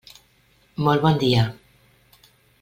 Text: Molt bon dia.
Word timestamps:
Molt 0.87 1.03
bon 1.05 1.21
dia. 1.25 1.45